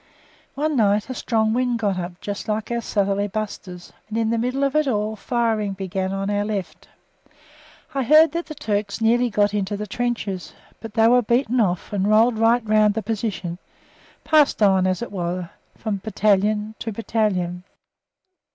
[0.55, 4.39] One night a strong wind got up, just like our "Southerly Busters," and in the
[4.39, 6.87] middle of it all firing began on our left.
[7.93, 11.93] I heard that the Turks nearly got into the trenches, but they were beaten off
[11.93, 13.59] and rolled right round the position
[14.23, 17.63] passed on, as it were, from battalion to battalion.